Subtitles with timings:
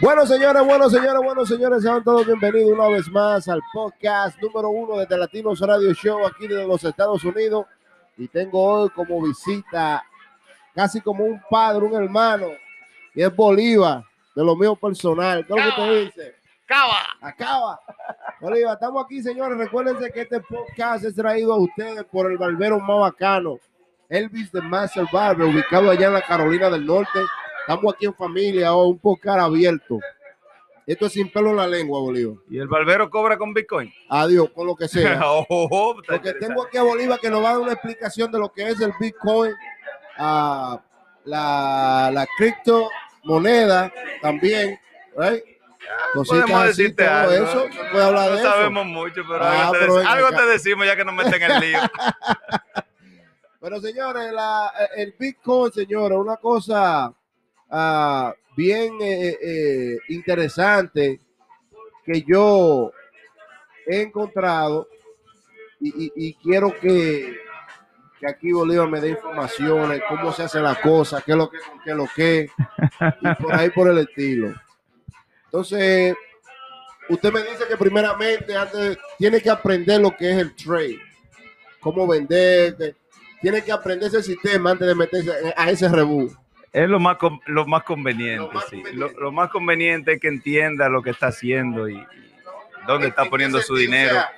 [0.00, 4.70] Bueno, señores, bueno, señores, bueno, señores, sean todos bienvenidos una vez más al podcast número
[4.70, 7.66] uno desde Latinos Radio Show aquí desde los Estados Unidos.
[8.16, 10.02] Y tengo hoy como visita,
[10.74, 12.46] casi como un padre, un hermano,
[13.14, 14.02] y es Bolívar,
[14.34, 15.44] de lo mío personal.
[15.46, 16.34] ¿Qué es lo que te dice?
[16.64, 17.06] Cava.
[17.20, 17.80] Acaba.
[18.40, 19.58] Bolívar, estamos aquí, señores.
[19.58, 23.58] Recuérdense que este podcast es traído a ustedes por el barbero más bacano,
[24.08, 27.20] Elvis de Master Barber, ubicado allá en la Carolina del Norte.
[27.70, 30.00] Estamos aquí en familia, oh, un podcast abierto.
[30.84, 32.34] Esto es sin pelo en la lengua, Bolívar.
[32.50, 33.92] ¿Y el barbero cobra con Bitcoin?
[34.08, 35.20] Adiós, con lo que sea.
[35.24, 38.32] Oh, oh, oh, Porque tengo aquí a Bolívar que nos va a dar una explicación
[38.32, 39.52] de lo que es el Bitcoin,
[40.18, 40.80] ah,
[41.24, 44.76] la, la criptomoneda también,
[45.16, 45.44] right?
[46.12, 47.32] Cositas Podemos así, decirte todo algo.
[47.34, 48.50] eso, se puede hablar no de eso.
[48.50, 51.50] sabemos mucho, pero, Ah, algo, te, pero algo te decimos ya que nos meten en
[51.52, 51.78] el lío.
[53.60, 57.12] Pero señores, la- el Bitcoin, señores, una cosa
[57.70, 61.20] ah, bien eh, eh, interesante
[62.04, 62.92] que yo
[63.86, 64.88] he encontrado
[65.82, 67.38] y, quiero que,
[68.18, 71.58] que aquí Bolívar me dé informaciones, cómo se hace la cosa, qué es lo que,
[71.84, 72.50] qué es lo que,
[73.22, 74.54] y por ahí por el estilo.
[75.46, 76.14] Entonces,
[77.08, 81.00] usted me dice que primeramente antes tiene que aprender lo que es el trade,
[81.80, 82.94] cómo vender,
[83.40, 86.30] tiene que aprender ese sistema antes de meterse a ese rebú.
[86.72, 88.76] Es lo más, con- lo más conveniente, Lo más sí.
[88.82, 89.14] conveniente.
[89.14, 91.94] Lo, lo más conveniente es que entienda lo que está haciendo y,
[92.86, 94.12] dónde está ¿En qué poniendo su dinero.
[94.14, 94.30] Sea,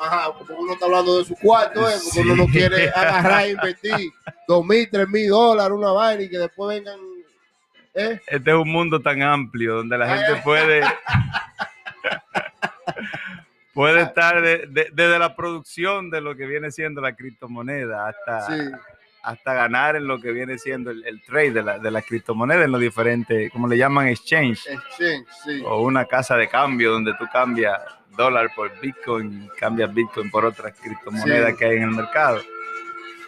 [0.00, 1.92] ajá, porque uno está hablando de su cuarto, ¿eh?
[2.02, 2.20] porque Sí.
[2.20, 4.10] uno no quiere agarrar e invertir
[4.46, 6.98] dos mil, tres mil dólares, una vaina y que después vengan.
[7.94, 8.20] ¿eh?
[8.26, 10.40] Este es un mundo tan amplio donde la gente ay.
[10.42, 10.82] puede
[13.74, 18.46] puede estar de- de- desde la producción de lo que viene siendo la criptomoneda hasta,
[18.46, 18.70] Sí.
[19.28, 22.64] Hasta ganar en lo que viene siendo el, el trade de la, de la criptomoneda
[22.64, 25.62] en los diferentes, como le llaman exchange, Exchange, sí.
[25.66, 27.78] o una casa de cambio donde tú cambias
[28.16, 31.56] dólar por Bitcoin y cambias Bitcoin por otras criptomonedas Sí.
[31.58, 32.40] que hay en el mercado.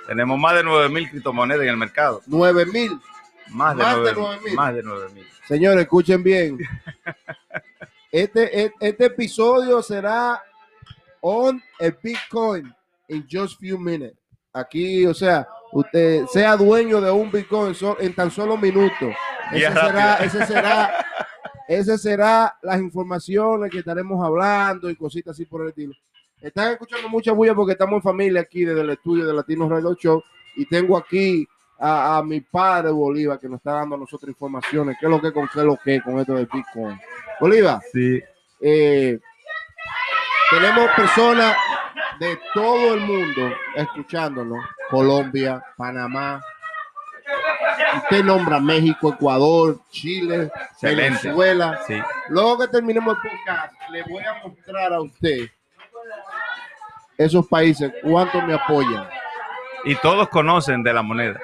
[0.07, 2.23] Tenemos más de 9.000 criptomonedas en el mercado.
[2.27, 2.99] Nueve mil.
[3.51, 4.55] Más de, Más de 9.000, 9.000.
[4.55, 5.27] Más de 9.000.
[5.47, 6.59] Señores, escuchen bien.
[8.13, 10.43] Este, e- este episodio será
[11.21, 12.75] on a Bitcoin
[13.09, 14.17] in just few minutes.
[14.53, 19.15] Aquí, o sea, usted sea dueño de un Bitcoin en tan solo minutos.
[19.53, 21.07] Ese será, ese será,
[21.69, 25.95] ese será las informaciones que estaremos hablando y cositas así por el estilo.
[26.41, 29.95] Están escuchando mucha bulla porque estamos en familia aquí desde el estudio de Latino Radio
[29.95, 30.23] Show
[30.57, 31.47] y tengo aquí
[31.79, 34.97] a, a mi padre Bolívar que nos está dando a nosotros informaciones.
[34.99, 36.99] ¿Qué es lo que con qué es lo que con esto de Bitcoin?
[37.41, 38.21] Bolívar, Sí.
[38.61, 39.19] eh,
[40.51, 41.57] tenemos personas
[42.19, 44.59] de todo el mundo escuchándonos.
[44.91, 46.43] Colombia, Panamá.
[47.97, 51.29] Usted nombra México, Ecuador, Chile, Excelente.
[51.29, 51.81] Venezuela.
[51.87, 51.95] Sí.
[52.29, 55.49] Luego que terminemos el podcast, le voy a mostrar a usted
[57.19, 59.09] esos países cuánto me apoyan.
[59.85, 61.41] Y todos conocen de la moneda.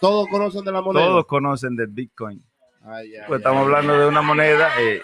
[0.00, 1.04] Todos conocen de la moneda.
[1.06, 2.42] Todos conocen del Bitcoin.
[2.84, 3.36] Ay, ay, Pues ay.
[3.38, 5.02] estamos hablando de una moneda eh,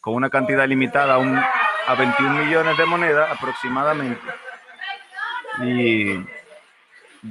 [0.00, 4.20] con una cantidad limitada a, un- a 21 millones de monedas aproximadamente.
[5.62, 6.14] Y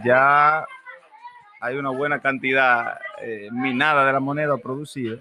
[0.03, 0.65] ya
[1.59, 5.17] hay una buena cantidad eh, minada de la moneda producida.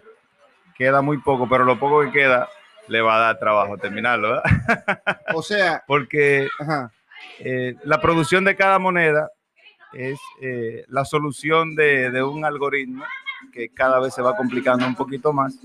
[0.76, 2.48] Queda muy poco, pero lo poco que queda
[2.88, 5.20] le va a dar trabajo terminarlo, ¿verdad?
[5.34, 6.91] O sea, Porque ajá,
[7.38, 9.30] eh, la producción de cada moneda
[9.92, 13.04] es eh, la solución de, de un algoritmo
[13.53, 15.59] que cada vez se va complicando un poquito más.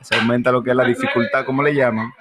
[0.00, 2.12] Se aumenta lo que es la dificultad, como le llaman.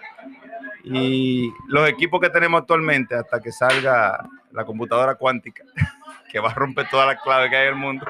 [0.84, 5.64] Y los equipos que tenemos actualmente, hasta que salga la computadora cuántica,
[6.30, 8.06] que va a romper todas las claves que hay en el mundo,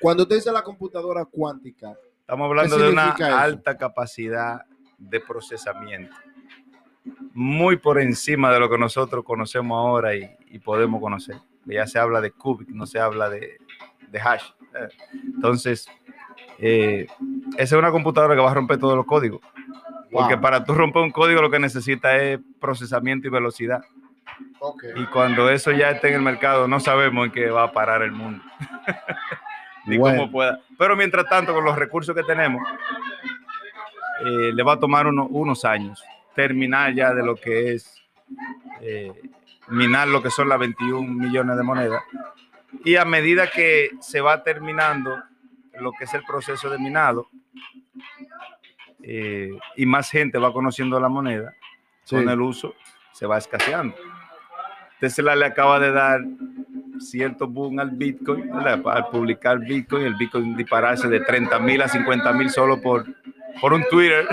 [0.00, 3.24] cuando usted dice la computadora cuántica, estamos hablando de una eso?
[3.24, 4.62] alta capacidad
[4.98, 6.14] de procesamiento.
[7.32, 11.36] Muy por encima de lo que nosotros conocemos ahora y, y podemos conocer.
[11.64, 13.58] Ya se habla de cubic, no se habla de,
[14.10, 14.44] de hash.
[15.34, 15.86] Entonces,
[16.58, 17.06] eh,
[17.56, 19.40] esa es una computadora que va a romper todos los códigos.
[20.10, 23.82] Porque para tú romper un código lo que necesita es procesamiento y velocidad.
[24.96, 28.02] Y cuando eso ya esté en el mercado, no sabemos en qué va a parar
[28.02, 28.42] el mundo.
[29.86, 30.18] Ni Bueno.
[30.20, 30.60] cómo pueda.
[30.78, 32.62] Pero mientras tanto, con los recursos que tenemos,
[34.24, 36.02] eh, le va a tomar uno- unos años
[36.34, 38.02] terminar ya de lo que es
[38.80, 39.12] eh,
[39.68, 42.02] minar lo que son las 21 millones de monedas.
[42.84, 45.22] Y a medida que se va terminando
[45.80, 47.28] lo que es el proceso de minado,
[49.02, 51.52] eh, y más gente va conociendo la moneda,
[52.04, 52.16] Sí.
[52.16, 52.74] con el uso
[53.12, 53.94] se va escaseando.
[55.00, 56.20] Tesla le acaba de dar
[56.98, 58.80] cierto boom al Bitcoin, ¿verdad?
[58.86, 63.04] al publicar Bitcoin, el Bitcoin dispararse de 30 mil a 50 mil solo por
[63.60, 64.26] por un Twitter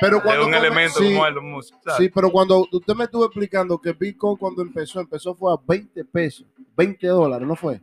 [0.00, 1.74] Pero de cuando un come- elemento sí, como Elon Musk.
[1.84, 1.98] ¿sabes?
[1.98, 6.04] Sí, pero cuando usted me estuvo explicando que Bitcoin cuando empezó, empezó fue a 20
[6.04, 6.44] pesos,
[6.76, 7.80] 20 dólares, ¿no fue?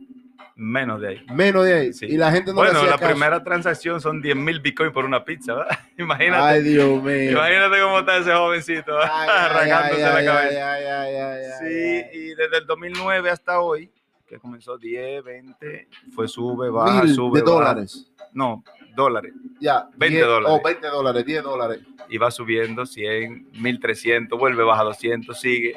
[0.64, 1.26] Menos de ahí.
[1.34, 1.92] Menos de ahí.
[1.92, 2.06] Sí.
[2.06, 3.06] Y la gente no Bueno, la caso.
[3.10, 5.76] primera transacción son 10 mil Bitcoin por una pizza, ¿verdad?
[5.98, 6.40] Imagínate.
[6.42, 7.32] Ay, Dios mío.
[7.32, 11.58] Imagínate cómo está ese jovencito Ay, arrancándose ay, la cabeza.
[11.58, 13.90] Sí, y desde el 2009 hasta hoy,
[14.26, 17.54] que comenzó 10, 20, fue sube, baja, Mil sube, de baja.
[17.56, 18.12] dólares.
[18.32, 18.62] No,
[18.94, 19.32] dólares.
[19.60, 19.88] Ya.
[19.96, 20.58] 20 10 dólares.
[20.60, 21.80] O 20 dólares, 10 dólares.
[22.08, 25.74] Y va subiendo 100, 1300, vuelve, baja 200, sigue.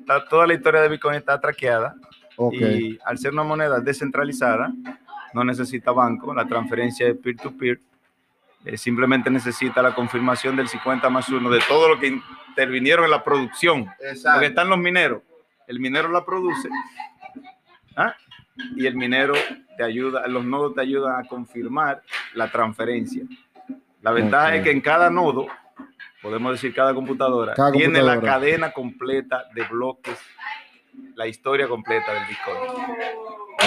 [0.00, 1.94] Está- toda la historia de Bitcoin está traqueada.
[2.36, 2.54] Ok.
[2.54, 4.72] Y al ser una moneda descentralizada,
[5.32, 7.80] no necesita banco, la transferencia es peer-to-peer,
[8.64, 13.10] eh, simplemente necesita la confirmación del 50 más 1 de todo lo que intervinieron en
[13.10, 13.86] la producción.
[14.00, 14.30] Exacto.
[14.34, 15.22] Porque están los mineros,
[15.66, 16.68] el minero la produce
[17.96, 18.14] ¿ah?
[18.76, 19.34] y el minero
[19.76, 22.02] te ayuda, los nodos te ayudan a confirmar
[22.34, 23.24] la transferencia.
[24.02, 24.54] La ventaja Ok.
[24.54, 25.46] es que en cada nodo,
[26.22, 28.32] podemos decir cada computadora, Cada tiene la computadora.
[28.32, 30.18] cadena completa de bloques,
[31.26, 32.56] la historia completa del Bitcoin.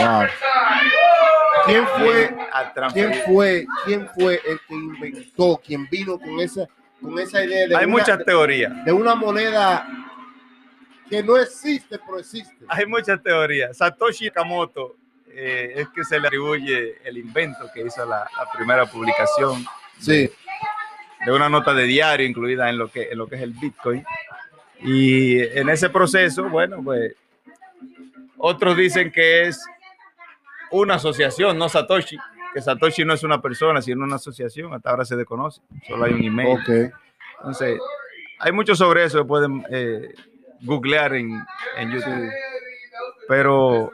[0.01, 0.27] Wow.
[1.65, 2.35] ¿Quién fue,
[2.93, 6.67] quién fue, quién fue el que inventó, quien vino con esa,
[7.01, 8.85] con esa idea de Hay una, muchas teorías.
[8.85, 9.85] de una moneda
[11.09, 12.55] que no existe, pero existe?
[12.69, 13.75] Hay muchas teorías.
[13.75, 14.95] Satoshi Nakamoto
[15.27, 19.65] eh, es que se le atribuye el invento que hizo la, la primera publicación
[19.99, 20.31] Sí.
[21.25, 24.05] de una nota de diario incluida en lo que, en lo que es el Bitcoin.
[24.81, 27.13] Y en ese proceso, bueno, pues
[28.39, 29.63] otros dicen que es
[30.71, 32.17] una asociación, no Satoshi,
[32.53, 36.13] que Satoshi no es una persona, sino una asociación, hasta ahora se desconoce, solo hay
[36.13, 36.57] un email.
[36.59, 36.93] Ok.
[37.39, 37.79] Entonces,
[38.39, 40.13] hay mucho sobre eso que pueden eh,
[40.61, 41.41] googlear en,
[41.77, 42.31] en YouTube,
[43.27, 43.91] pero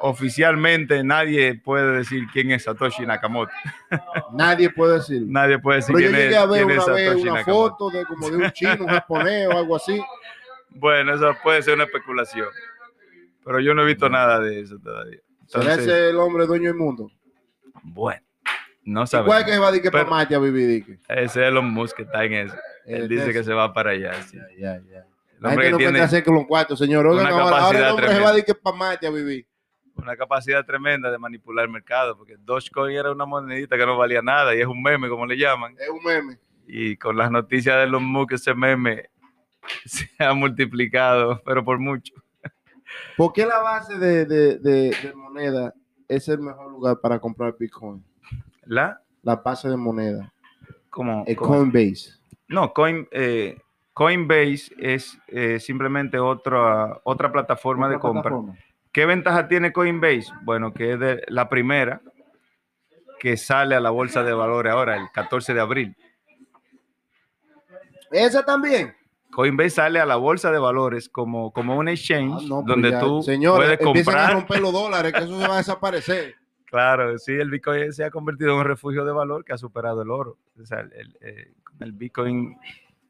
[0.00, 3.52] oficialmente nadie puede decir quién es Satoshi Nakamoto.
[4.32, 5.22] Nadie puede decir.
[5.26, 7.68] Nadie puede decir Pero yo quién llegué es, a ver quién una vez una Nakamoto.
[7.70, 10.00] foto de como de un chino, un japonés o algo así.
[10.70, 12.46] Bueno, eso puede ser una especulación,
[13.48, 15.18] pero yo no he visto nada de eso todavía.
[15.46, 17.10] ¿Será Entonces, ese el hombre dueño del mundo?
[17.82, 18.20] bueno,
[18.84, 19.28] no ¿Y sabemos.
[19.28, 20.68] ¿Cuál es que se va a decir que para Marte a vivir?
[20.68, 20.98] dique?
[21.08, 22.56] Ese es Elon Musk que está en eso.
[22.84, 24.12] Él Eh, dice de que se va para allá.
[24.22, 24.36] sí.
[24.58, 24.98] Ya, ya.
[24.98, 27.06] El La hombre que no tiene hacer con los cuartos, señor.
[27.06, 28.28] Oigan, una ahora, ahora el hombre se va tremenda.
[28.28, 29.46] a decir que para Marte a vivir.
[29.94, 34.20] una capacidad tremenda de manipular el mercado, porque Dogecoin era una monedita que no valía
[34.22, 35.74] nada y es un meme, como le llaman.
[35.78, 36.38] Es un meme.
[36.66, 39.08] Y con las noticias de Elon Musk, ese meme
[39.86, 42.14] se ha multiplicado, pero por mucho.
[43.16, 45.74] ¿Por qué la base de, de, de, de moneda
[46.06, 48.04] es el mejor lugar para comprar Bitcoin?
[48.64, 49.00] ¿La?
[49.22, 50.32] La base de moneda.
[50.90, 52.12] Como, El como- Coinbase.
[52.48, 53.58] No, Coin, eh,
[53.92, 58.22] Coinbase es eh, simplemente otra, otra plataforma de compra.
[58.22, 58.56] plataforma.
[58.92, 60.32] ¿Qué ventaja tiene Coinbase?
[60.42, 62.00] Bueno, que es de la primera
[63.20, 65.96] que sale a la bolsa de valores ahora, el 14 de abril.
[68.10, 68.94] Esa también.
[69.32, 72.90] Coinbase sale a la bolsa de valores como, como un exchange Ah, no, pues donde
[72.90, 73.00] ya.
[73.00, 74.32] tú Señores, puedes empiecen a comprar.
[74.34, 76.34] romper los dólares, que eso se va a desaparecer.
[76.64, 80.02] Claro, sí, el Bitcoin se ha convertido en un refugio de valor que ha superado
[80.02, 80.36] el oro.
[80.60, 82.58] O sea, el, el, eh, el Bitcoin,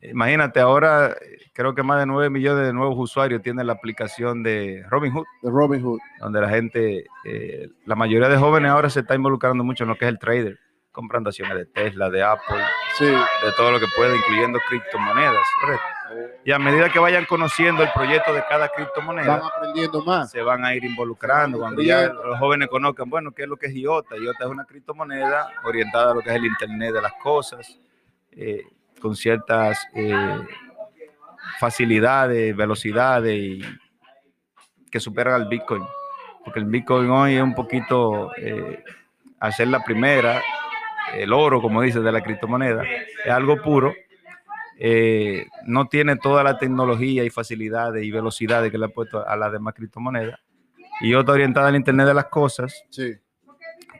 [0.00, 4.42] imagínate, ahora eh, creo que más de 9 millones de nuevos usuarios tienen la aplicación
[4.44, 5.98] de Robinhood, De Robin Hood.
[6.20, 9.96] donde la gente, eh, la mayoría de jóvenes ahora se está involucrando mucho en lo
[9.96, 10.58] que es el trader,
[10.92, 12.58] comprando acciones de Tesla, de Apple,
[12.96, 13.06] Sí.
[13.06, 15.36] de todo lo que puede, incluyendo criptomonedas.
[15.60, 15.84] correcto.
[16.44, 20.30] Y a medida que vayan conociendo el proyecto de cada criptomoneda, Van aprendiendo más.
[20.30, 21.58] se van a ir involucrando.
[21.58, 24.16] Cuando ya los jóvenes conozcan, bueno, ¿qué es lo que es IOTA?
[24.16, 27.78] IOTA es una criptomoneda orientada a lo que es el Internet de las cosas,
[28.32, 28.64] eh,
[29.00, 30.40] con ciertas eh,
[31.58, 33.62] facilidades, velocidades y
[34.90, 35.84] que superan al Bitcoin.
[36.44, 38.82] Porque el Bitcoin hoy es un poquito eh,
[39.40, 40.42] hacer la primera,
[41.14, 42.84] el oro, como dice, de la criptomoneda,
[43.24, 43.92] es algo puro.
[44.80, 49.36] Eh, no tiene toda la tecnología y facilidades y velocidades que le ha puesto a
[49.36, 50.38] las demás criptomonedas.
[51.00, 53.14] Y otra orientada al Internet de las cosas, Sí.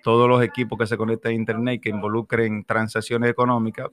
[0.05, 3.89] todos los equipos que se conecten a Internet y que involucren transacciones económicas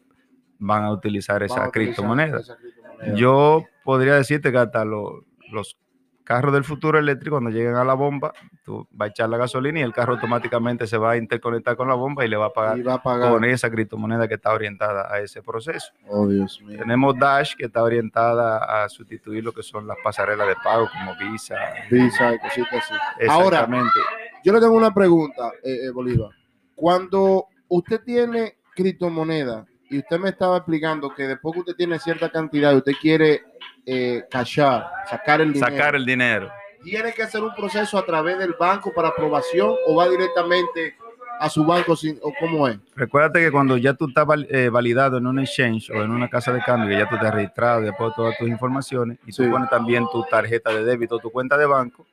[0.59, 2.39] van a utilizar esa a utilizar criptomoneda.
[2.39, 3.15] esa criptomoneda.
[3.15, 5.77] Yo podría decirte que hasta lo- los
[6.25, 9.79] carros del futuro eléctrico, cuando lleguen a la bomba, tú vas a echar la gasolina
[9.79, 12.49] y el carro automáticamente se va a interconectar con la bomba y le va a
[12.49, 13.31] pagar va a pagar.
[13.31, 15.93] con esa criptomoneda que está orientada a ese proceso.
[16.07, 16.79] Oh, Dios mío.
[16.79, 21.15] Tenemos Dash que está orientada a sustituir lo que son las pasarelas de pago como
[21.15, 21.55] Visa.
[21.89, 22.93] Visa y cositas así.
[23.29, 23.99] Ahora, Exactamente.
[24.43, 26.31] yo le tengo una pregunta, eh, eh, Bolívar.
[26.73, 32.31] Cuando usted tiene criptomoneda y usted me estaba explicando que después que usted tiene cierta
[32.31, 33.43] cantidad y usted quiere
[33.85, 36.51] eh, cachar, sacar el dinero, Sacar el dinero.
[36.83, 40.95] ¿tiene que hacer un proceso a través del banco para aprobación o va directamente
[41.39, 42.77] a su banco sin, o cómo es.
[42.95, 46.53] Recuérdate que cuando ya tú estás eh, validado en un exchange o en una casa
[46.53, 49.49] de cambio, que ya tú te has registrado, después todas tus informaciones, y tú Sí.
[49.49, 52.05] pones también tu tarjeta de débito, tu cuenta de banco,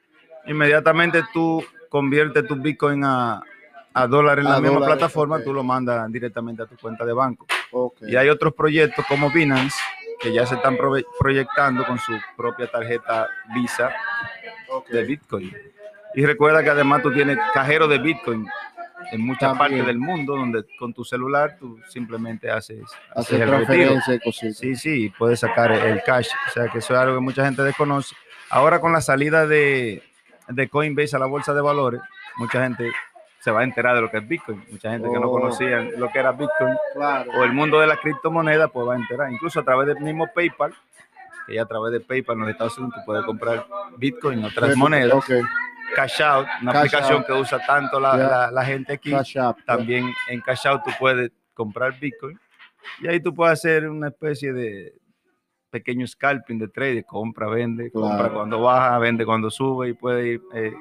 [0.47, 3.43] inmediatamente tú conviertes tu Bitcoin a,
[3.95, 5.45] a dólares en la A misma dólares, plataforma, ok.
[5.45, 7.47] tú lo mandas directamente a tu cuenta de banco.
[7.71, 8.03] Ok.
[8.03, 9.77] Y hay otros proyectos como Binance
[10.23, 10.79] que ya se están
[11.19, 13.93] proyectando con su propia tarjeta Visa
[14.69, 14.89] ok.
[14.89, 15.57] de Bitcoin.
[16.15, 18.47] Y recuerda que además tú tienes cajero de Bitcoin
[19.11, 19.59] en muchas También.
[19.59, 22.83] partes del mundo donde con tu celular tú simplemente haces,
[23.15, 23.95] haces el retiro.
[24.31, 26.29] Sí, sí, puedes sacar el cash.
[26.49, 28.15] O sea que eso es algo que mucha gente desconoce.
[28.51, 30.03] Ahora con la salida de,
[30.49, 32.01] de Coinbase a la bolsa de valores,
[32.37, 32.91] mucha gente
[33.43, 34.63] se va a enterar de lo que es Bitcoin.
[34.71, 35.33] Mucha gente que no Oh.
[35.33, 37.31] conocía lo que era Bitcoin Claro.
[37.33, 39.33] o el mundo de la criptomoneda, pues va a enterar.
[39.33, 40.73] Incluso a través del mismo PayPal,
[41.47, 43.67] que ya a través de PayPal en los Estados Unidos tú puedes comprar
[43.99, 45.13] Bitcoin otras monedas.
[45.15, 45.31] Ok.
[45.97, 47.27] Cash Out, una Cash aplicación Out.
[47.27, 49.11] que usa tanto la, la- la gente aquí.
[49.11, 49.37] Cash.
[49.67, 52.39] También en Cash Out tú puedes comprar Bitcoin
[53.01, 54.95] y ahí tú puedes hacer una especie de
[55.71, 60.43] pequeño scalping de trade, compra, vende, compra cuando baja, vende cuando sube y puede ir
[60.55, 60.73] eh,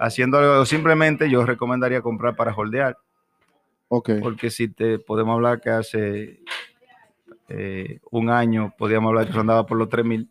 [0.00, 0.64] haciendo algo.
[0.66, 2.96] Simplemente yo recomendaría comprar para holdear,
[3.88, 4.10] Ok.
[4.20, 6.40] porque si te podemos hablar que hace
[7.48, 10.28] eh, un año podíamos hablar que eso andaba por los 3 mil,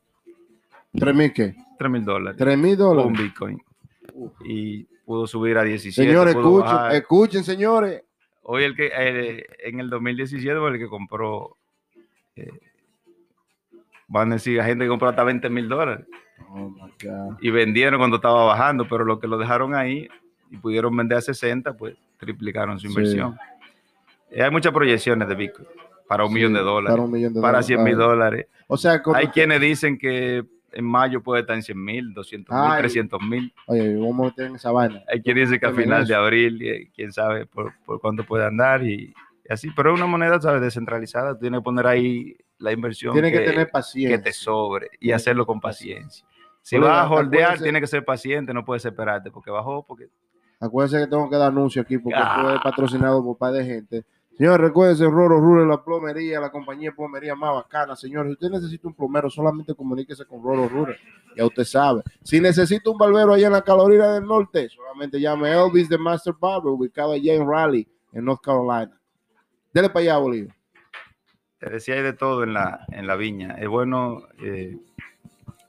[0.97, 1.55] ¿Tres mil qué?
[1.77, 3.13] 3 mil dólares, ¿Tres mil un dólares?
[3.17, 3.61] Bitcoin
[4.45, 6.07] y pudo subir a 17.
[6.07, 6.95] Señores, escuchen, bajar.
[6.95, 8.03] escuchen, señores.
[8.43, 11.57] Hoy el que eh, en el 2017 fue el que compró,
[12.35, 12.49] eh,
[14.07, 16.05] van a decir, a gente que compró hasta 20 mil dólares
[16.49, 17.37] Oh my God.
[17.41, 20.07] y vendieron cuando estaba bajando, pero los que lo dejaron ahí
[20.51, 23.37] y pudieron vender a 60, pues triplicaron su inversión.
[24.29, 25.67] Eh, hay muchas proyecciones de Bitcoin
[26.07, 27.65] para un Sí, millón de dólares, Para un millón de para dólares.
[27.67, 28.47] 100 mil dólares.
[28.67, 32.71] O sea, Hay quienes dicen que en mayo puede estar en 100 mil, 200 mil,
[32.71, 32.79] Ay.
[32.81, 33.53] 300 mil.
[33.67, 35.01] Oye, vamos a meter en esa vaina.
[35.07, 36.09] Hay quien dice que a final eso.
[36.13, 39.13] de abril, eh, quién sabe por, por cuánto puede andar y,
[39.49, 39.69] y así.
[39.75, 40.61] Pero es una moneda, ¿sabes?
[40.61, 41.33] Descentralizada.
[41.35, 44.21] Tú tienes que poner ahí la inversión Tiene que, que, tener que paciencia.
[44.21, 46.25] te sobre y Tiene que hacerlo con paciencia.
[46.61, 50.07] Si vas a holdear, tienes que ser paciente, no puedes esperarte porque bajó, porque
[50.59, 52.53] Acuérdense que tengo que dar anuncio aquí porque Ah.
[52.55, 54.05] es patrocinado por par de gente.
[54.37, 57.95] Señores, recuérdense, Roro Rure, la plomería, la compañía de plomería más bacana.
[57.95, 60.97] Señores, si usted necesita un plomero, solamente comuníquese con Roro Rure.
[61.37, 62.01] Ya usted sabe.
[62.23, 65.97] Si necesita un barbero allá en la Carolina del Norte, solamente llame a Elvis de
[65.97, 68.97] Master Barber, ubicado allá en Raleigh, en North Carolina.
[69.73, 70.54] Dele para allá, Bolívar.
[71.59, 73.55] Te decía hay de todo en la, en la viña.
[73.59, 74.77] Es bueno eh,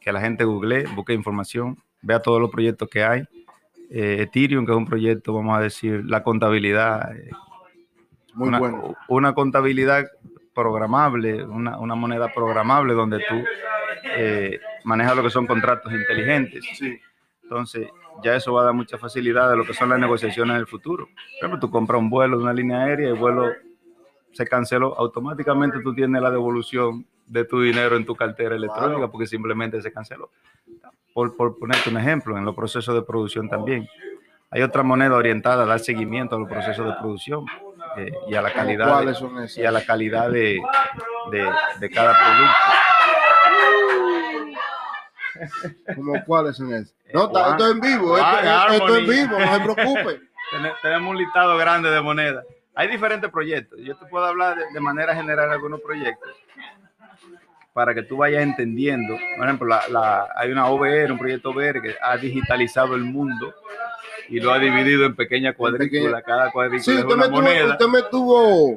[0.00, 3.24] que la gente google, busque información, vea todos los proyectos que hay.
[3.90, 7.30] Eh, Ethereum, que es un proyecto, vamos a decir, la contabilidad, eh,
[8.34, 8.94] Muy una, bueno.
[9.08, 10.06] una contabilidad
[10.54, 13.44] programable, una, una moneda programable donde tú
[14.84, 16.64] manejas lo que son contratos inteligentes.
[16.74, 16.98] Sí.
[17.42, 17.88] Entonces,
[18.24, 20.66] ya eso va a dar mucha facilidad de lo que son las negociaciones en el
[20.66, 21.06] futuro.
[21.06, 23.52] Por ejemplo, tú compras un vuelo de una línea aérea y el vuelo
[24.36, 29.26] se canceló, automáticamente tú tienes la devolución de tu dinero en tu cartera electrónica porque
[29.26, 30.30] simplemente se canceló.
[31.14, 33.88] Por, por ponerte un ejemplo, en los procesos de producción también.
[34.50, 37.46] Hay otra moneda orientada a dar seguimiento a los procesos de producción
[37.96, 40.60] eh, y a la ¿Cómo calidad, de- y a la calidad de,
[41.32, 41.50] de-
[41.80, 42.54] de cada producto.
[45.94, 46.94] ¿Cómo cuáles son esas?
[47.12, 48.16] No, Eh, está- One- esto es en vivo.
[48.18, 50.20] Esto, One esto- esto es en vivo, no se preocupe.
[50.52, 52.44] Tene- Tenemos un listado grande de monedas.
[52.76, 53.80] Hay diferentes proyectos.
[53.82, 56.30] Yo te puedo hablar de, de manera general algunos proyectos
[57.72, 59.18] para que tú vayas entendiendo.
[59.36, 63.54] Por ejemplo, la, la- hay una OVR, un proyecto OVR que ha digitalizado el mundo
[64.28, 66.22] y lo ha dividido en pequeñas cuadrículas.
[66.24, 67.66] Cada cuadrícula Sí, es usted una me, tuvo, moneda.
[67.72, 68.72] usted me tuvo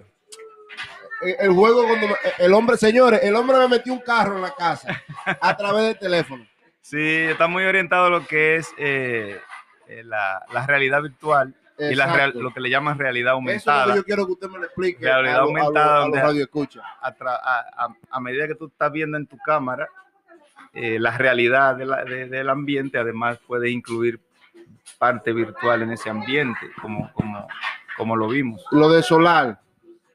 [1.25, 2.15] eh, el juego cuando me-
[2.45, 5.01] el hombre, señores, el hombre me metió un carro en la casa
[5.41, 6.45] a través del teléfono.
[6.81, 6.97] Sí,
[7.29, 9.39] está muy orientado a lo que es eh,
[9.87, 13.65] eh, la, la realidad virtual y la real- lo que le llaman realidad Eso es
[13.65, 13.93] lo aumentada.
[13.93, 16.19] que yo quiero que usted me lo explique Realidad a, lo- a, aumentada, a donde-
[16.19, 19.87] a, tra- a- a- a medida que tú estás viendo en tu cámara
[20.73, 24.19] eh, la realidad de la- de- del ambiente, además puede incluir
[24.97, 27.47] parte virtual en ese ambiente, como, como,
[27.97, 28.63] como lo vimos.
[28.71, 29.59] Lo de solar,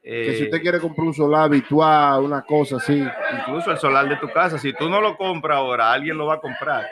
[0.01, 3.05] que Eh, si usted quiere comprar un solar virtual, una cosa así.
[3.39, 6.35] Incluso el solar de tu casa, si tú no lo compras ahora, alguien lo va
[6.35, 6.87] a comprar.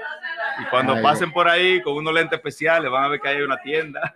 [0.62, 3.42] Y cuando Ay, pasen por ahí con unos lentes especiales, van a ver que hay
[3.42, 4.16] una tienda,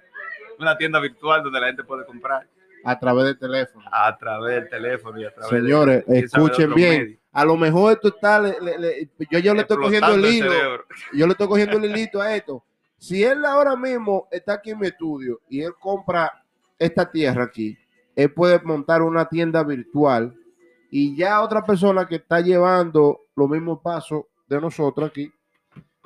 [0.59, 2.47] una tienda virtual donde la gente puede comprar
[2.83, 3.85] a través del teléfono.
[3.91, 7.19] a través del teléfono y a través Señores, de escuchen bien.
[7.33, 10.51] A lo mejor esto está, le- le- le- yo, yo le estoy cogiendo el hilo.
[11.13, 12.63] yo le estoy cogiendo el hilito a esto.
[12.97, 16.43] Si él ahora mismo está aquí en mi estudio y él compra
[16.79, 17.77] esta tierra aquí,
[18.15, 20.33] él puede montar una tienda virtual
[20.89, 25.31] y ya otra persona que está llevando los mismos pasos de nosotros aquí,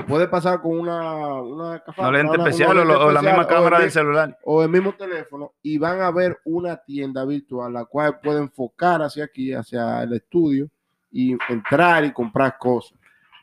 [0.03, 1.81] puede pasar con una, una
[2.11, 4.37] lente especial o, lente la misma cámara el del celular.
[4.43, 9.01] o el mismo teléfono y van a ver una tienda virtual la cual puede enfocar
[9.01, 10.69] hacia aquí, hacia el estudio
[11.11, 12.97] y entrar y comprar cosas.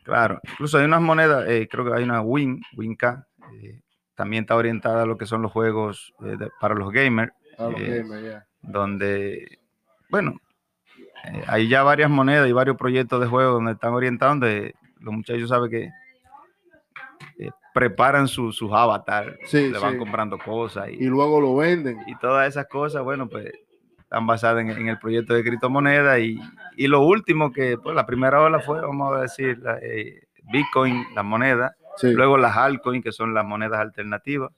[0.05, 3.03] Claro, incluso hay unas monedas, eh, creo que hay una Win, WinK,
[3.61, 3.81] eh,
[4.15, 7.65] también está orientada a lo que son los juegos eh, de- para los gamers, a
[7.65, 8.47] los gamers, ya.
[8.63, 9.59] donde,
[10.09, 10.41] bueno,
[11.47, 15.49] hay ya varias monedas y varios proyectos de juego donde están orientados, donde los muchachos
[15.49, 15.91] saben que
[17.39, 19.99] eh, preparan su- sus avatares, Sí, le van sí.
[19.99, 21.99] comprando cosas Y y, luego lo venden.
[22.07, 23.53] y todas esas cosas, bueno, pues
[23.99, 26.41] están basadas en, en el proyecto de criptomonedas y,
[26.77, 31.05] y lo último que, pues la primera ola fue, vamos a decir, la, eh, Bitcoin,
[31.15, 32.13] la moneda, Sí.
[32.13, 34.53] luego las altcoins, que son las monedas alternativas,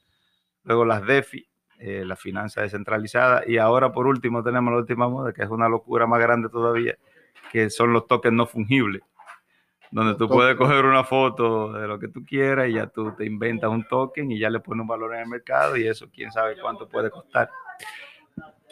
[0.65, 1.47] luego las DeFi,
[1.79, 5.67] eh, la finanza descentralizada, y ahora por último tenemos la última moda, que es una
[5.69, 6.97] locura más grande todavía,
[7.51, 9.03] que son los tokens no fungibles,
[9.93, 13.25] donde tú puedes coger una foto de lo que tú quieras y ya tú te
[13.25, 16.31] inventas un token y ya le pones un valor en el mercado y eso quién
[16.31, 17.51] sabe cuánto puede costar.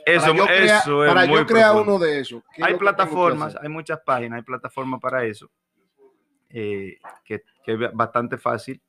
[0.06, 2.42] Eso, para yo, crea- eso es para muy yo crear uno de esos.
[2.54, 5.50] ¿qué es hay plataformas, hay muchas páginas, hay plataformas para eso,
[6.50, 8.80] eh, que, que es bastante fácil.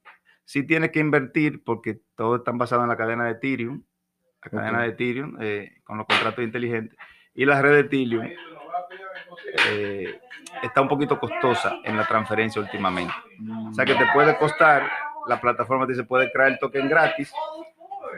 [0.45, 3.83] Sí tienes que invertir porque todo están basado en la cadena de Ethereum,
[4.43, 6.97] la cadena de Ethereum eh, con los contratos inteligentes.
[7.33, 8.27] Y la red de Ethereum
[9.69, 10.19] eh,
[10.63, 13.13] está un poquito costosa en la transferencia últimamente.
[13.69, 14.89] O sea que te puede costar,
[15.27, 17.31] la plataforma te dice puede crear el token gratis,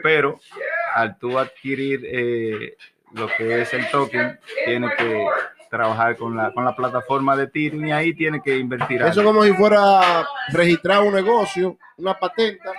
[0.02, 0.38] pero
[0.94, 2.76] al tú adquirir eh,
[3.14, 5.26] lo que es el token, tienes que
[5.70, 9.00] trabajar con la, con la plataforma de Ethereum y ahí tienes que invertir.
[9.02, 9.32] Eso algo.
[9.32, 12.72] como si fuera registrar un negocio, una patenta,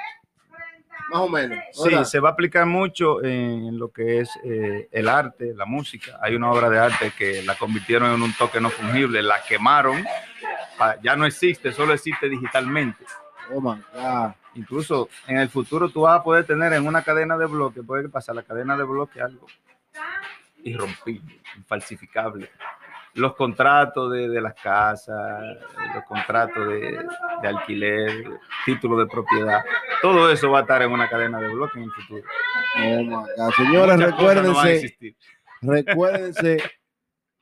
[1.14, 1.60] más o menos.
[1.72, 6.20] Sí, se va a aplicar mucho en lo que es eh, el arte, la música.
[6.22, 10.04] Hay una obra de arte que la convirtieron en un token no fungible, la quemaron,
[11.04, 13.06] ya no existe, solo existe digitalmente.
[13.54, 14.32] Oh my God.
[14.56, 18.10] Incluso en el futuro tú vas a poder tener en una cadena de bloques, puede
[18.10, 19.46] pasar la cadena de bloques algo
[20.64, 22.50] irrompible, infalsificable.
[23.16, 25.58] Los contratos de, de las casas,
[25.94, 27.00] los contratos de,
[27.42, 29.62] de alquiler, títulos de propiedad,
[30.02, 32.24] todo eso va a estar en una cadena de bloques en el futuro.
[32.84, 33.52] Oh my God.
[33.56, 35.16] Señores, Muchas no recuérdense,
[35.62, 36.58] recuérdense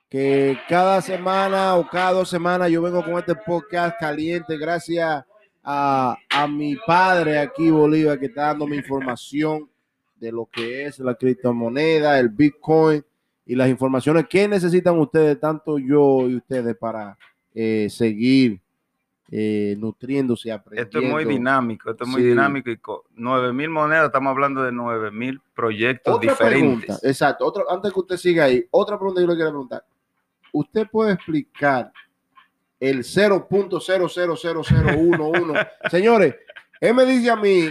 [0.09, 5.23] que cada semana o cada dos semanas yo vengo con este podcast caliente gracias
[5.63, 9.69] a, a mi padre aquí, Bolívar, que está dándome información
[10.15, 13.03] de lo que es la criptomoneda, el Bitcoin
[13.45, 17.17] y las informaciones que necesitan ustedes, tanto yo y ustedes, para
[17.53, 18.59] eh, seguir
[19.33, 20.97] eh, nutriéndose aprendiendo.
[20.99, 22.27] Esto es muy dinámico, esto es muy Sí.
[22.27, 26.85] dinámico y con 9 mil monedas, estamos hablando de 9 mil proyectos Otra diferentes.
[26.85, 27.45] pregunta, exacto.
[27.45, 29.85] Otra, antes que usted siga ahí, otra pregunta que yo le quiero preguntar.
[30.51, 31.91] ¿Usted puede explicar
[32.79, 35.69] el 0.000011?
[35.91, 36.35] Señores,
[36.79, 37.69] él me dice a mí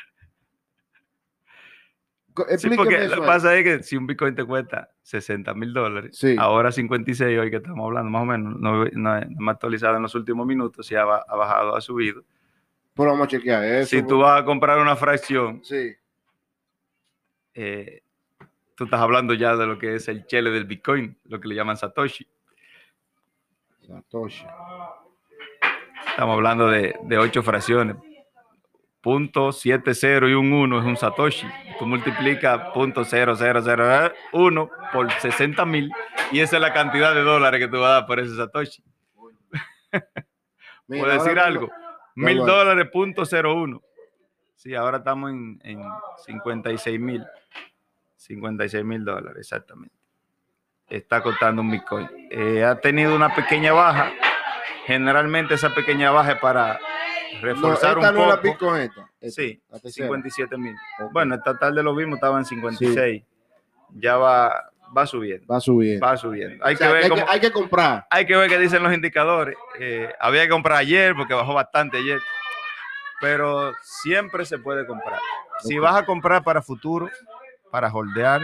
[2.60, 5.74] Sí, porque eso lo que pasa es que si un Bitcoin te cuesta 60 mil
[5.74, 6.36] dólares, Sí.
[6.38, 9.96] ahora 56 hoy que estamos hablando, más o menos, no, no, no me ha actualizado
[9.98, 12.24] en los últimos minutos, si ha, ha bajado, ha subido.
[12.94, 13.90] Pero vamos a chequear eso.
[13.90, 15.96] si tú vas a comprar una fracción, Sí.
[17.56, 18.04] eh,
[18.76, 21.56] tú estás hablando ya de lo que es el chele del Bitcoin, lo que le
[21.56, 22.28] llaman Satoshi.
[23.88, 24.46] Satoshi.
[26.10, 27.96] Estamos hablando de, de 8 fracciones.
[29.02, 31.48] Punto 70 y un 1 es un Satoshi.
[31.80, 35.92] Tú multiplicas punto 0001 por 60 mil
[36.32, 38.84] y esa es la cantidad de dólares que tú vas a dar por ese Satoshi.
[40.88, 41.70] ¿Puedo decir algo?
[42.16, 43.82] Mil dólares punto 01.
[44.56, 45.82] Sí, ahora estamos en, en
[46.26, 47.26] 56 mil.
[48.16, 49.97] 56 mil dólares, exactamente.
[50.90, 52.10] Está costando un Bitcoin.
[52.32, 54.12] Eh, ha tenido una pequeña baja.
[54.86, 56.80] Generalmente esa pequeña baja es para
[57.34, 58.48] No, reforzar esta un no es la poco.
[58.48, 59.10] Bitcoin esta.
[59.20, 60.06] esta, Sí, la tercera.
[60.08, 60.76] 57 mil.
[61.00, 61.12] Ok.
[61.12, 63.24] Bueno, esta tarde lo vimos, estaba en 56.
[63.96, 65.46] Ya va, va subiendo.
[65.52, 66.06] va subiendo.
[66.06, 66.66] Va subiendo.
[66.66, 68.08] Hay O sea, que ver hay, cómo, que, hay que comprar.
[68.10, 69.58] hay que ver qué dicen los indicadores.
[69.80, 72.22] Eh, había que comprar ayer porque bajó bastante ayer.
[73.20, 75.20] Pero siempre se puede comprar.
[75.60, 77.10] Si vas a comprar para futuro,
[77.72, 78.42] para holdear,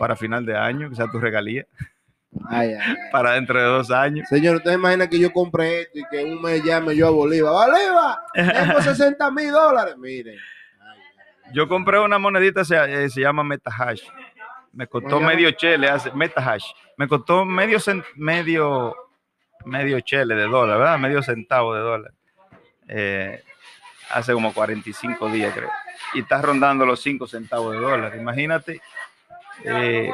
[0.00, 1.66] para final de año, que sea tu regalía,
[2.48, 4.26] Ay, ay, para dentro de dos años.
[4.30, 7.52] Señor, ¿usted imagina que yo compré esto y que un mes llame yo a Bolívar?
[7.52, 8.18] ¡Bolívar!
[8.32, 9.98] Tengo 60 mil dólares.
[9.98, 10.38] Miren.
[11.52, 14.02] Yo compré una monedita, se, eh, se llama MetaHash.
[14.72, 16.64] Me costó medio chele, hace, MetaHash.
[16.96, 17.78] Me costó medio,
[18.14, 18.96] medio,
[19.66, 20.98] medio chele de dólar, ¿verdad?
[20.98, 22.12] Medio centavo de dólar.
[22.88, 23.42] Eh,
[24.10, 25.70] hace como 45 días, creo.
[26.14, 28.16] Y está rondando los 5 centavos de dólar.
[28.16, 28.80] Imagínate
[29.64, 30.12] eh,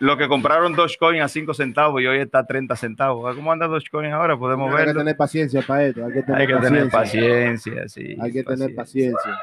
[0.00, 3.34] lo que compraron Dogecoin a 5 centavos y hoy está a 30 centavos.
[3.34, 4.36] ¿Cómo anda Dogecoin ahora?
[4.36, 4.80] Podemos ver.
[4.88, 6.04] Hay que tener paciencia para esto.
[6.04, 6.72] Hay que tener, Hay que paciencia.
[6.80, 8.16] tener paciencia, sí.
[8.20, 9.38] Hay que tener paciencia.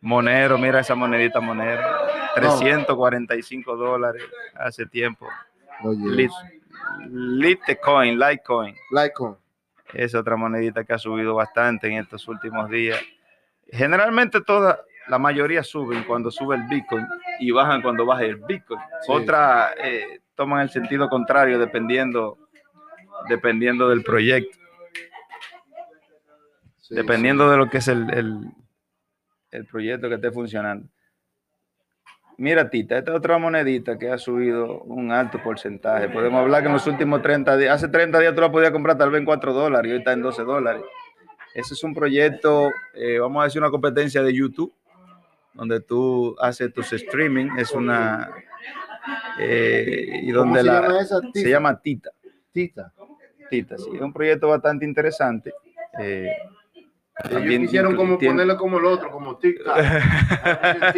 [0.00, 1.82] Monero, mira esa monedita Monero.
[2.34, 4.22] 345 dólares
[4.54, 5.28] hace tiempo.
[5.82, 6.30] Oye, Lit,
[7.08, 8.74] Litecoin, Litecoin.
[8.90, 9.36] Litecoin.
[9.92, 13.00] Es otra monedita que ha subido bastante en estos últimos días.
[13.72, 14.78] Generalmente todas,
[15.10, 17.04] la mayoría suben cuando sube el Bitcoin
[17.40, 18.80] y bajan cuando baja el Bitcoin.
[19.02, 19.12] Sí.
[19.12, 22.38] Otra eh, toman el sentido contrario dependiendo,
[23.28, 24.56] dependiendo del proyecto,
[26.78, 28.52] Sí, dependiendo de lo que es el, el,
[29.50, 30.88] el proyecto que esté funcionando.
[32.36, 36.08] Mira, Tita, esta es otra monedita que ha subido un alto porcentaje.
[36.08, 38.96] Podemos hablar que en los últimos 30 días, hace 30 días tú la podías comprar
[38.96, 40.82] tal vez en 4 dólares y hoy está en 12 dólares.
[41.52, 44.72] Ese es un proyecto, eh, vamos a decir, una competencia de YouTube,
[45.54, 47.50] donde tú haces tus streaming.
[47.58, 48.30] Es una.
[49.38, 50.80] eh, y ¿Cómo donde se la.
[50.82, 51.20] llama esa?
[51.20, 51.48] Se Tita.
[51.48, 52.10] llama Tita.
[52.52, 52.92] Tita.
[53.50, 53.90] Tita, sí.
[53.94, 55.52] Es un proyecto bastante interesante.
[55.98, 56.28] eh,
[57.22, 60.94] Ellos también quisieron como tiene- ponerle como el otro, como Tic-Tac.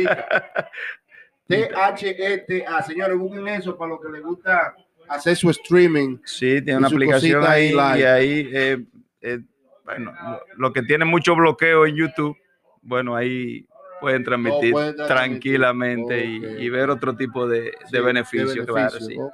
[1.49, 2.83] T-H-E-T-A.
[2.87, 4.75] Señores, busquen eso para los que les gusta
[5.09, 6.19] hacer su streaming.
[6.25, 8.85] Sí, tiene una aplicación ahí y ahí, eh,
[9.21, 9.41] eh,
[9.85, 12.37] bueno, lo, lo que tiene mucho bloqueo en YouTube,
[12.83, 13.67] bueno, ahí
[14.03, 19.07] pueden transmitir pueden tranquilamente y- ver otro tipo de, beneficios, claro, sí.
[19.07, 19.33] beneficio.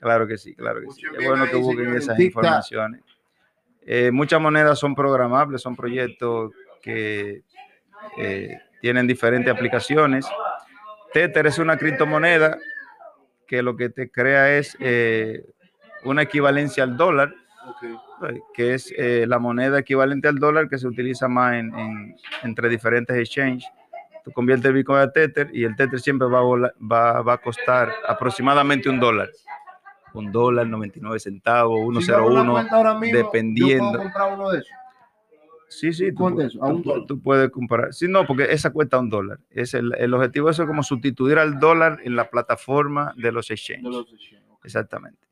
[0.00, 1.02] Claro que sí, claro que sí.
[1.16, 3.00] Es bueno ahí, que busquen esas informaciones.
[3.86, 7.42] Eh, muchas monedas son programables, son proyectos que
[8.16, 10.26] eh, tienen diferentes aplicaciones.
[11.12, 12.58] Tether es una criptomoneda
[13.46, 15.44] que lo que te crea es eh,
[16.04, 17.32] una equivalencia al dólar,
[18.54, 18.92] que es
[19.26, 23.68] la moneda equivalente al dólar que se utiliza más en, en- entre diferentes exchanges.
[24.24, 27.32] Tú conviertes el Bitcoin a Tether y el Tether siempre va a, vola- va, va
[27.34, 29.30] a costar aproximadamente un dólar.
[30.14, 32.52] Un dólar, 99 centavos, Si yo abro una 1.01.
[32.52, 33.84] cuenta ahora mismo, dependiendo.
[33.84, 34.70] Yo puedo comprar uno de esos.
[35.68, 36.64] Sí, sí, tú, ¿Cuánto pu- es eso?
[36.64, 37.06] ¿A tú un pu- dólar?
[37.06, 37.94] tú puedes comprar.
[37.94, 39.38] Sí, no, porque esa cuesta un dólar.
[39.50, 43.32] Es el, el objetivo de eso es como sustituir al dólar en la plataforma de
[43.32, 43.82] los De exchanges.
[43.90, 44.06] los.
[44.64, 45.26] Exactamente.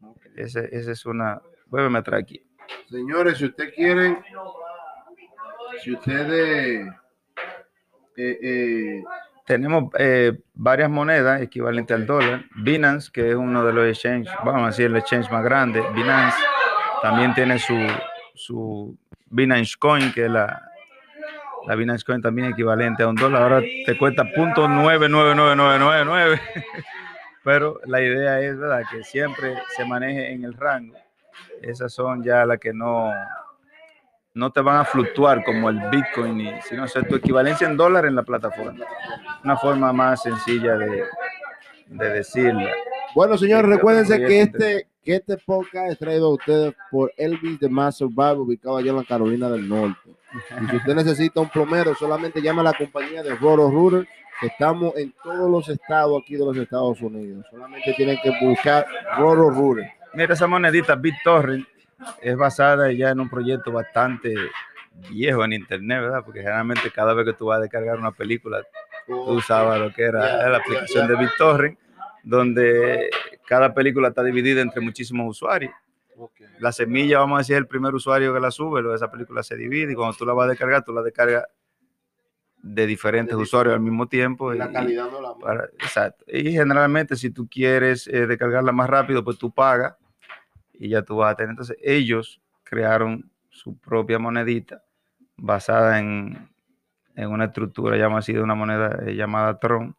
[0.00, 0.22] Ok.
[0.34, 1.40] Ese, ese es una.
[1.66, 2.42] Vuélveme atrás aquí.
[2.88, 4.18] Señores, si ustedes quieren,
[5.82, 6.88] si ustedes
[8.16, 9.04] eh, eh,
[9.46, 12.44] Tenemos eh, varias monedas equivalentes al dólar.
[12.56, 15.82] Binance, que es uno de los exchanges, vamos a decir el exchange más grande.
[15.94, 16.36] Binance
[17.02, 17.76] también tiene su,
[18.34, 18.96] su
[19.30, 20.62] Binance Coin, que es la,
[21.66, 23.42] la Binance Coin también equivalente a un dólar.
[23.42, 26.40] Ahora te cuesta punto nueve nueve nueve nueve nueve nueve.
[27.44, 30.94] Pero la idea es, ¿verdad?, que siempre se maneje en el rango.
[31.60, 33.10] Esas son ya las que no,
[34.34, 38.14] no te van a fluctuar como el Bitcoin, sino ser tu equivalencia en dólar en
[38.14, 38.84] la plataforma.
[39.44, 41.04] Una forma más sencilla de,
[41.86, 42.70] de decirla.
[43.14, 47.60] Bueno, señores, Sí, recuérdense que este, que este podcast es traído a ustedes por Elvis
[47.60, 50.10] de Mass Survival, ubicado allá en la Carolina del Norte.
[50.62, 54.08] Y si usted necesita un plomero, solamente llame a la compañía de Roro Router,
[54.40, 57.44] que estamos en todos los estados aquí de los Estados Unidos.
[57.50, 58.86] Solamente tienen que buscar
[59.18, 59.90] Roro Router.
[60.14, 61.66] Mira, esa monedita BitTorrent
[62.20, 64.34] es basada ya en un proyecto bastante
[65.10, 66.22] viejo en internet, ¿verdad?
[66.24, 68.62] Porque generalmente cada vez que tú vas a descargar una película,
[69.06, 71.78] tú usabas lo que era la aplicación de BitTorrent,
[72.22, 73.10] donde
[73.46, 75.72] cada película está dividida entre muchísimos usuarios.
[76.60, 79.42] La semilla, vamos a decir, es el primer usuario que la sube, luego esa película
[79.42, 81.44] se divide y cuando tú la vas a descargar, tú la descargas
[82.62, 84.52] de diferentes De usuarios al mismo tiempo.
[84.54, 86.24] La y- calidad no la para- exacto.
[86.28, 89.94] Y generalmente si tú quieres eh, descargarla más rápido, pues tú pagas
[90.82, 91.50] y ya tú vas a tener.
[91.50, 94.82] Entonces ellos crearon su propia monedita
[95.36, 96.50] basada en,
[97.14, 99.94] en una estructura, llama así, de una moneda eh, llamada Tron.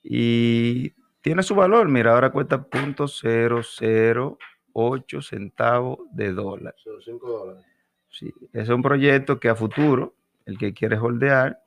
[0.00, 6.76] Y tiene su valor, mira, ahora cuesta .008 centavos de dólar.
[6.78, 7.64] Son cinco dólares.
[8.10, 10.14] Sí, es un proyecto que a futuro,
[10.46, 11.60] el que quiere holdear,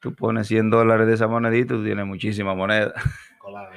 [0.00, 2.94] tú pones 100 dólares de esa monedita, tú tienes muchísima moneda.
[3.40, 3.70] Claro.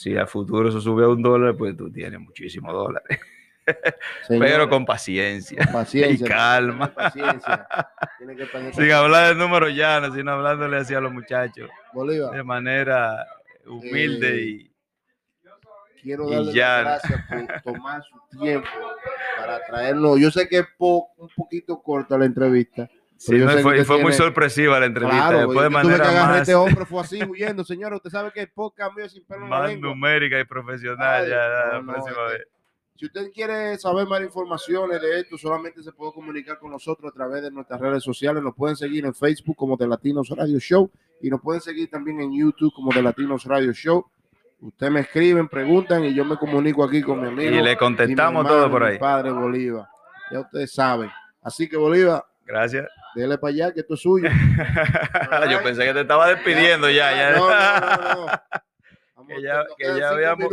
[0.00, 3.20] Si a futuro eso sube a un dólar, pues tú tienes muchísimos dólares.
[4.28, 6.26] Pero con paciencia paciencia.
[6.26, 6.92] y calma.
[6.92, 7.68] Paciencia.
[8.18, 12.34] Tiene que tener Sin hablar de números llanos, sino hablándole así a los muchachos Bolívar.
[12.34, 13.26] de manera
[13.66, 14.72] humilde Eh, y
[16.00, 18.68] quiero darle las gracias por tomar su tiempo
[19.38, 20.18] para traernos.
[20.18, 22.88] Yo sé que es po- un poquito corta la entrevista.
[23.20, 25.28] Sí, no, fue, usted muy sorpresiva la entrevista.
[25.28, 27.64] Claro, Después de yo tuve que manera agarrar más, este hombre, fue así, huyendo.
[27.64, 31.22] Señor, usted sabe que el podcast mío sin más numérica y profesional.
[31.24, 32.48] Ay, ya, ya, no, la no, próxima es que- vez.
[32.96, 37.14] Si usted quiere saber más informaciones de esto, solamente se puede comunicar con nosotros a
[37.14, 38.42] través de nuestras redes sociales.
[38.42, 40.90] Nos pueden seguir en Facebook como The Latinos Radio Show
[41.22, 44.04] y nos pueden seguir también en YouTube como The Latinos Radio Show.
[44.60, 47.50] Ustedes me escriben, preguntan y yo me comunico aquí con mi amigo.
[47.56, 48.98] Y le contestamos todo por ahí.
[48.98, 49.86] Padre Bolívar.
[50.30, 51.10] Ya ustedes saben.
[51.40, 52.22] Así que Bolívar.
[52.44, 52.86] Gracias.
[53.14, 54.28] Dele para allá, que esto es suyo.
[55.50, 57.14] Yo pensé que te estaba despidiendo ya.
[57.14, 57.36] ya.
[57.36, 58.32] No, no, no, no.
[59.28, 60.48] Que ya, que, ya habíamos,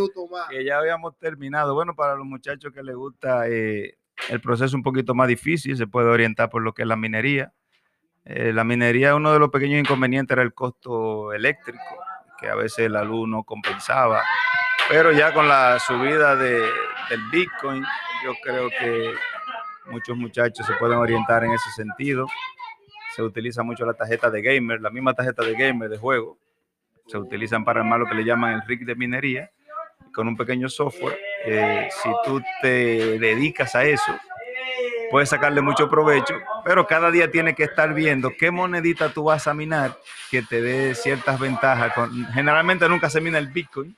[0.51, 1.73] que ya habíamos terminado.
[1.73, 3.97] Bueno, para los muchachos que les gusta eh,
[4.29, 7.53] el proceso un poquito más difícil, se puede orientar por lo que es la minería.
[8.25, 11.81] Eh, la minería, uno de los pequeños inconvenientes era el costo eléctrico,
[12.39, 14.21] que a veces la luz no compensaba.
[14.89, 16.59] Pero ya con la subida de,
[17.09, 17.83] del Bitcoin,
[18.23, 19.13] yo creo que
[19.89, 22.27] muchos muchachos se pueden orientar en ese sentido.
[23.15, 26.37] Se utiliza mucho la tarjeta de gamer, la misma tarjeta de gamer de juego.
[27.07, 29.49] Se utilizan para armar lo que le llaman el rig de minería.
[30.13, 31.17] Con un pequeño software,
[31.89, 34.17] si tú te dedicas a eso,
[35.11, 39.47] puedes sacarle mucho provecho, pero cada día tienes que estar viendo qué monedita tú vas
[39.47, 39.95] a minar
[40.31, 41.93] que te dé ciertas ventajas.
[42.33, 43.95] Generalmente nunca se mina el Bitcoin,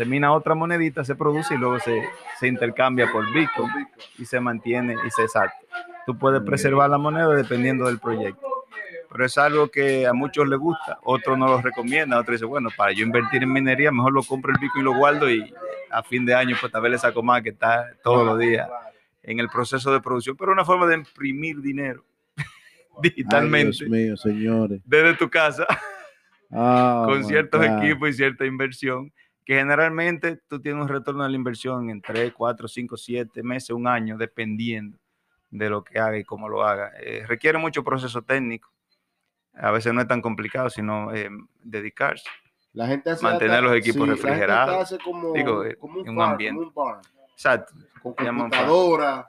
[0.00, 2.02] se mina otra monedita, se produce y luego se,
[2.38, 3.86] se intercambia por Bitcoin
[4.16, 5.54] y se mantiene y se salta.
[6.06, 8.40] Tú puedes preservar la moneda dependiendo del proyecto.
[9.10, 12.70] Pero es algo que a muchos les gusta, otros no lo recomiendan, otros dicen, bueno,
[12.74, 15.52] para yo invertir en minería, mejor lo compro el Bitcoin y lo guardo y
[15.90, 18.70] a fin de año pues tal vez le saco más que está todos los días
[19.22, 22.06] en el proceso de producción, pero una forma de imprimir dinero
[23.02, 23.76] digitalmente.
[23.82, 24.80] Ay, Dios mío, señores.
[24.86, 25.66] Desde tu casa,
[26.52, 29.12] oh, con ciertos equipos y cierta inversión,
[29.44, 33.70] que generalmente tú tienes un retorno de la inversión en 3, 4, 5, 7 meses,
[33.70, 34.98] un año, dependiendo
[35.50, 36.92] de lo que haga y cómo lo haga.
[37.00, 38.70] Eh, requiere mucho proceso técnico.
[39.54, 41.28] A veces no es tan complicado, sino eh,
[41.62, 42.28] dedicarse.
[42.72, 44.76] La gente hace mantener hasta, los equipos sí, refrigerados.
[44.82, 46.56] Hace como, Digo, como un en un farm, ambiente.
[46.56, 47.00] como un barn,
[47.32, 47.74] Exacto.
[48.00, 49.28] con computadora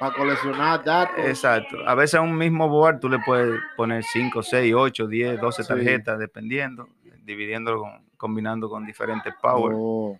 [0.00, 1.18] para coleccionar datos.
[1.26, 1.76] Exacto.
[1.86, 5.62] A veces a un mismo board tú le puedes poner 5, 6, 8, 10, 12
[5.62, 5.68] Sí.
[5.68, 6.88] tarjetas, dependiendo,
[7.24, 9.74] dividiendo, con- combinando con diferentes power.
[9.76, 10.18] Oh,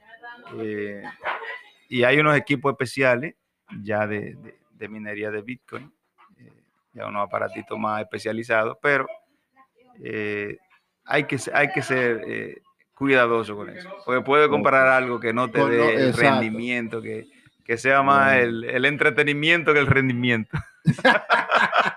[0.59, 1.03] Eh,
[1.89, 3.35] y hay unos equipos especiales
[3.83, 5.93] ya de, de- de minería de Bitcoin,
[6.39, 6.53] eh,
[6.93, 9.07] ya unos aparatitos más especializados, pero
[10.03, 10.59] eh,
[11.05, 12.61] hay, que, hay que ser
[12.95, 16.21] cuidadoso con eso, porque puede comprar algo que no te dé el exacto.
[16.41, 17.27] rendimiento, que,
[17.65, 20.57] que sea más el entretenimiento que el rendimiento.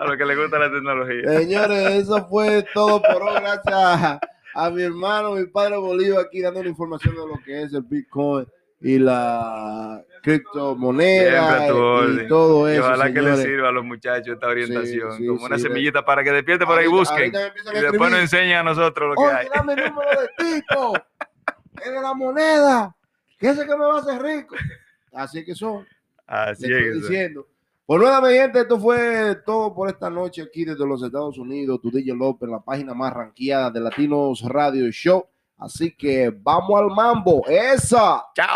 [0.00, 1.38] A lo que le gusta la tecnología.
[1.40, 3.34] Señores, eso fue todo por hoy.
[3.40, 4.20] Gracias a,
[4.54, 7.82] a mi hermano, mi padre Bolívar, aquí dando la información de lo que es el
[7.82, 8.46] Bitcoin
[8.80, 12.28] y la criptomoneda y, orden.
[12.28, 12.84] todo Y eso.
[12.84, 16.22] ojalá que les sirva a los muchachos esta orientación, sí, como una de- semillita para
[16.22, 17.32] que despierten por ahí busquen
[17.74, 19.48] y después nos enseñen a nosotros lo que hay.
[19.54, 20.92] Dame el número de Tito.
[21.84, 22.94] Es de la moneda.
[23.38, 24.56] Que ese que me va a hacer rico.
[25.12, 25.86] Así que son.
[26.26, 26.96] Así estoy es.
[26.96, 27.00] eso.
[27.08, 27.46] diciendo.
[27.88, 31.80] Pues nada, gente, esto fue todo por esta noche aquí desde los Estados Unidos.
[31.80, 35.24] Tu DJ López, la página más ranqueada de Latinos Radio Show.
[35.56, 37.46] Así que vamos al mambo.
[37.48, 38.26] Esa.
[38.34, 38.46] Chao.